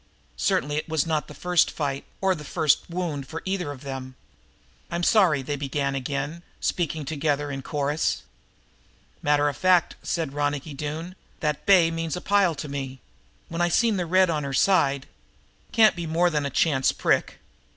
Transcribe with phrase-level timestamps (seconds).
[0.37, 4.15] Certainly it was not the first fight or the first wound for either of them.
[4.89, 8.23] "I'm sorry," they began again, speaking together in chorus.
[9.21, 12.99] "Matter of fact," said Ronicky Doone, "that bay means a pile to me.
[13.47, 15.05] When I seen the red on her side"
[15.71, 17.37] "Can't be more than a chance prick."